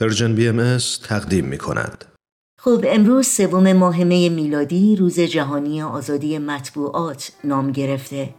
Persian 0.00 0.34
BM 0.34 0.78
تقدیم 1.08 1.44
می 1.44 1.58
کند. 1.58 2.04
خب 2.60 2.84
امروز 2.88 3.26
سوم 3.26 3.72
ماه 3.72 4.04
می 4.04 4.28
میلادی 4.28 4.96
روز 4.96 5.20
جهانی 5.20 5.82
آزادی 5.82 6.38
مطبوعات 6.38 7.32
نام 7.44 7.72
گرفته. 7.72 8.34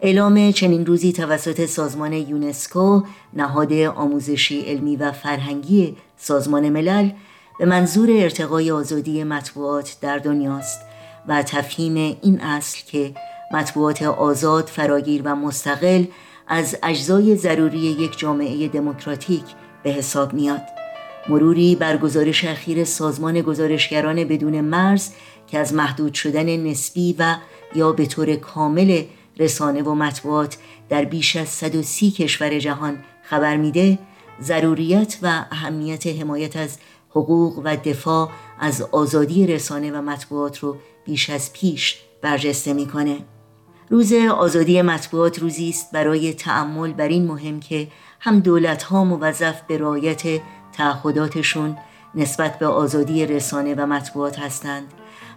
اعلام 0.00 0.52
چنین 0.52 0.86
روزی 0.86 1.12
توسط 1.12 1.66
سازمان 1.66 2.12
یونسکو 2.12 3.02
نهاد 3.32 3.72
آموزشی 3.72 4.60
علمی 4.60 4.96
و 4.96 5.12
فرهنگی 5.12 5.96
سازمان 6.16 6.68
ملل 6.68 7.10
به 7.58 7.64
منظور 7.64 8.08
ارتقای 8.10 8.70
آزادی 8.70 9.24
مطبوعات 9.24 9.96
در 10.00 10.18
دنیاست 10.18 10.80
و 11.28 11.42
تفهیم 11.42 12.18
این 12.22 12.40
اصل 12.40 12.78
که 12.86 13.14
مطبوعات 13.52 14.02
آزاد، 14.02 14.66
فراگیر 14.66 15.22
و 15.24 15.36
مستقل 15.36 16.04
از 16.48 16.76
اجزای 16.82 17.36
ضروری 17.36 17.78
یک 17.78 18.18
جامعه 18.18 18.68
دموکراتیک 18.68 19.44
به 19.82 19.90
حساب 19.90 20.34
میاد. 20.34 20.62
مروری 21.28 21.76
بر 21.76 21.96
گزارش 21.96 22.44
اخیر 22.44 22.84
سازمان 22.84 23.40
گزارشگران 23.40 24.24
بدون 24.24 24.60
مرز 24.60 25.10
که 25.46 25.58
از 25.58 25.74
محدود 25.74 26.14
شدن 26.14 26.56
نسبی 26.56 27.16
و 27.18 27.36
یا 27.74 27.92
به 27.92 28.06
طور 28.06 28.36
کامل 28.36 29.02
رسانه 29.38 29.82
و 29.82 29.94
مطبوعات 29.94 30.56
در 30.88 31.04
بیش 31.04 31.36
از 31.36 31.48
130 31.48 32.10
کشور 32.10 32.58
جهان 32.58 32.98
خبر 33.22 33.56
میده 33.56 33.98
ضروریت 34.42 35.18
و 35.22 35.44
اهمیت 35.50 36.06
حمایت 36.06 36.56
از 36.56 36.78
حقوق 37.10 37.58
و 37.64 37.76
دفاع 37.76 38.30
از 38.60 38.82
آزادی 38.82 39.46
رسانه 39.46 39.92
و 39.92 40.02
مطبوعات 40.02 40.58
رو 40.58 40.76
بیش 41.04 41.30
از 41.30 41.52
پیش 41.52 41.98
برجسته 42.22 42.72
می‌کنه. 42.72 43.18
روز 43.90 44.12
آزادی 44.12 44.82
مطبوعات 44.82 45.38
روزی 45.38 45.68
است 45.68 45.92
برای 45.92 46.34
تعمل 46.34 46.92
بر 46.92 47.08
این 47.08 47.26
مهم 47.26 47.60
که 47.60 47.88
هم 48.20 48.40
دولت 48.40 48.82
ها 48.82 49.04
موظف 49.04 49.62
به 49.62 49.78
رعایت 49.78 50.22
تعهداتشون 50.76 51.76
نسبت 52.14 52.58
به 52.58 52.66
آزادی 52.66 53.26
رسانه 53.26 53.74
و 53.74 53.86
مطبوعات 53.86 54.38
هستند 54.38 54.84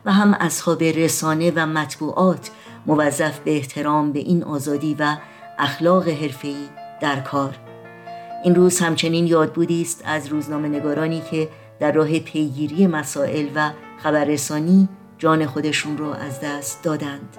و 0.06 0.12
هم 0.12 0.34
اصحاب 0.34 0.84
رسانه 0.84 1.52
و 1.56 1.66
مطبوعات 1.66 2.50
موظف 2.86 3.40
به 3.40 3.56
احترام 3.56 4.12
به 4.12 4.20
این 4.20 4.44
آزادی 4.44 4.96
و 5.00 5.18
اخلاق 5.60 6.08
حرفه‌ای 6.08 6.68
در 7.02 7.20
کار. 7.20 7.56
این 8.44 8.56
روز 8.56 8.80
همچنین 8.80 9.28
یادبودی 9.28 9.82
است 9.82 10.04
از 10.06 10.28
روزنامه 10.28 10.68
نگارانی 10.68 11.22
که 11.32 11.50
در 11.80 11.92
راه 11.92 12.20
پیگیری 12.20 12.88
مسائل 12.88 13.48
و 13.56 13.72
خبررسانی 14.04 14.90
جان 15.18 15.46
خودشون 15.46 15.98
رو 15.98 16.06
از 16.06 16.42
دست 16.42 16.84
دادند. 16.84 17.38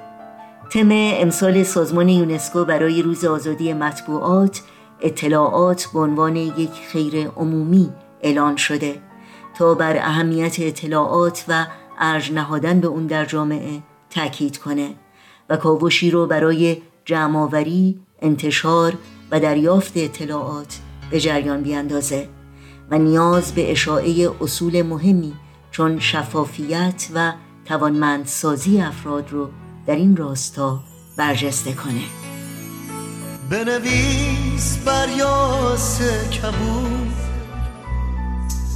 تم 0.70 0.88
امسال 0.92 1.62
سازمان 1.62 2.08
یونسکو 2.08 2.64
برای 2.64 3.02
روز 3.02 3.24
آزادی 3.24 3.72
مطبوعات 3.72 4.60
اطلاعات 5.02 5.88
به 5.92 6.00
عنوان 6.00 6.36
یک 6.36 6.70
خیر 6.92 7.28
عمومی 7.28 7.90
اعلان 8.22 8.56
شده 8.56 9.02
تا 9.58 9.74
بر 9.74 9.96
اهمیت 9.96 10.56
اطلاعات 10.60 11.44
و 11.48 11.66
ارج 11.98 12.32
نهادن 12.32 12.80
به 12.80 12.88
اون 12.88 13.06
در 13.06 13.24
جامعه 13.24 13.82
تاکید 14.10 14.58
کنه 14.58 14.94
و 15.48 15.56
کاوشی 15.56 16.10
رو 16.10 16.26
برای 16.26 16.82
جمعآوری، 17.04 18.00
انتشار 18.22 18.98
و 19.30 19.40
دریافت 19.40 19.92
اطلاعات 19.96 20.78
به 21.10 21.20
جریان 21.20 21.62
بیاندازه 21.62 22.28
و 22.90 22.98
نیاز 22.98 23.54
به 23.54 23.72
اشاعه 23.72 24.30
اصول 24.40 24.82
مهمی 24.82 25.34
چون 25.70 25.98
شفافیت 25.98 27.08
و 27.14 27.32
توانمندسازی 27.64 28.80
افراد 28.80 29.30
رو 29.30 29.48
در 29.86 29.96
این 29.96 30.16
راستا 30.16 30.80
برجسته 31.16 31.72
کنه. 31.72 32.19
بنویس 33.50 34.76
بر 34.76 35.08
یاس 35.18 36.00
کبود. 36.02 37.12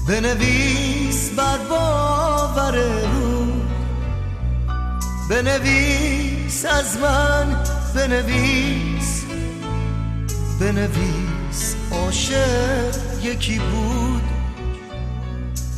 بنویس 0.09 1.31
بر 1.37 1.59
باور 1.59 2.77
رو 3.03 3.47
بنویس 5.31 6.65
از 6.65 6.97
من 6.97 7.57
بنویس. 7.95 9.25
بنویس 10.61 11.77
عاشق 11.91 12.95
یکی 13.23 13.59
بود. 13.59 14.23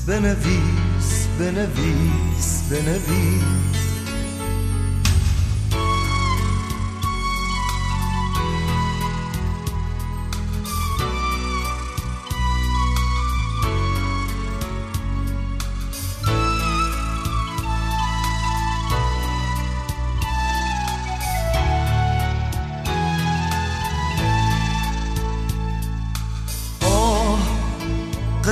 بنویس 0.06 1.26
بنویس 1.38 2.62
بنویس. 2.70 3.85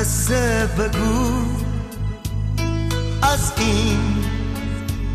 قصه 0.05 0.67
بگو. 0.79 1.45
از 3.23 3.53
این 3.59 4.25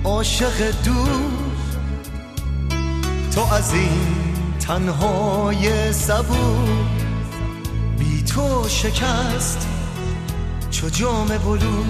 عاشق 0.04 0.72
دور 0.86 1.10
تو 3.36 3.54
از 3.54 3.74
این 3.74 4.34
تنهای 4.60 5.94
صبور. 5.94 6.70
بی 8.00 8.24
تو 8.24 8.70
شکست 8.70 9.68
چو 10.72 10.90
جام 10.90 11.28
بلو 11.28 11.84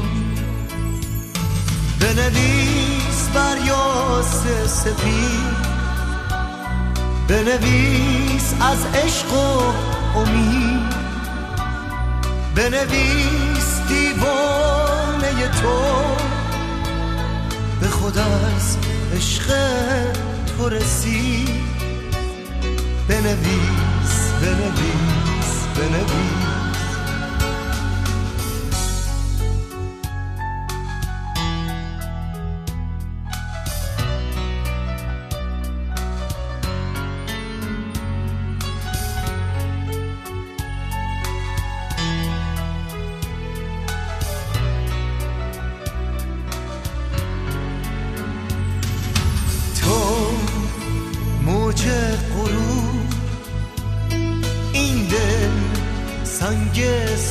بنویس 2.00 3.30
بر 3.34 3.58
یاس 3.68 4.44
سپید 4.68 5.60
بنویس 7.28 8.54
از 8.62 8.86
عشق 9.04 9.34
و 9.34 10.18
امید. 10.18 10.69
بنویس 12.56 13.82
دیوانه 13.88 15.48
تو. 15.62 15.80
به 17.82 17.88
خود 17.88 18.18
از 18.18 18.78
عشق 19.16 19.54
تو 20.58 20.70
رسید 20.70 21.50
بنویس 23.08 24.32
بنویس 24.42 25.68
بنویس. 25.76 26.49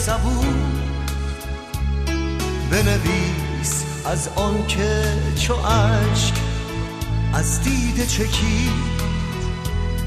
صبور 0.09 0.55
بنویس 2.71 3.85
از 4.07 4.29
آن 4.37 4.67
که 4.67 5.05
چو 5.41 5.55
عشق 5.55 6.35
از 7.35 7.63
دید 7.63 8.07
چکید 8.07 8.73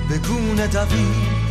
به 0.09 0.17
گونه 0.17 0.67
دوید. 0.67 1.41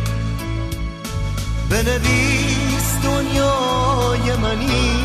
بنویس 1.69 2.97
دنیای 3.03 4.37
منی. 4.37 5.03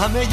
همه 0.00 0.26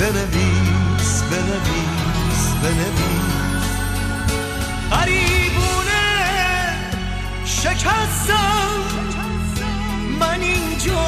بنویس 0.00 1.22
بنویس 1.22 2.42
بنویس. 2.62 3.64
قریبونه 4.90 6.04
شکستم. 7.44 8.70
من 10.20 10.40
اینجا 10.40 11.06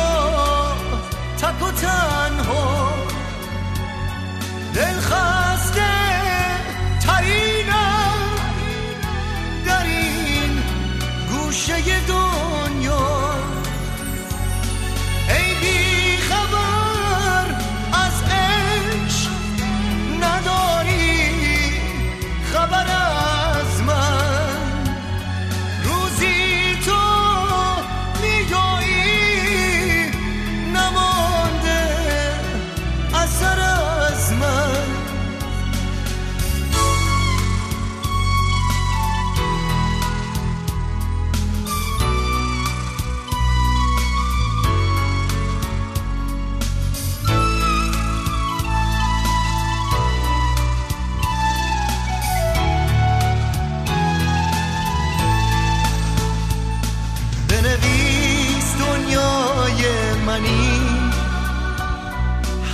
تک 1.39 1.63
و 1.63 1.71
تنها 1.71 1.92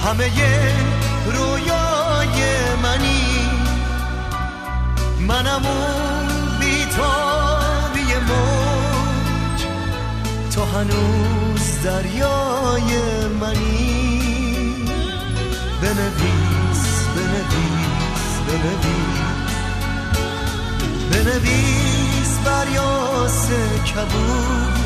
همه 0.08 0.30
رویای 1.26 2.40
منی. 2.82 3.50
منم 5.20 5.66
اون 5.66 6.58
بیتابی 6.60 8.14
موج. 8.28 9.62
تو 10.54 10.64
هنوز 10.64 11.82
دریای 11.84 12.90
منی. 13.40 14.22
بنویس 15.82 16.84
بنویس 17.16 18.32
بنویس. 18.48 19.18
بنویس 21.12 22.38
بر 22.44 22.68
یاس 22.74 23.48
کبود. 23.86 24.78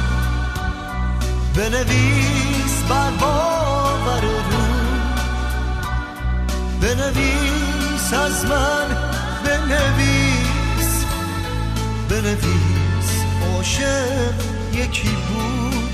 بنویس 1.54 2.82
بر 2.88 3.10
باور 3.10 4.41
بنویس 6.82 8.12
از 8.12 8.44
من 8.44 8.88
بنویس. 9.44 11.04
بنویس 12.08 13.10
عاشق 13.42 14.34
یکی 14.72 15.08
بود. 15.08 15.92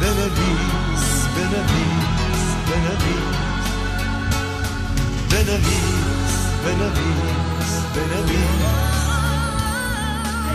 بنویس 0.00 1.06
بنویس 1.36 2.44
بنویس. 2.68 3.28
بنویس 5.30 6.34
بنویس 6.64 7.72
بنویس. 7.94 8.68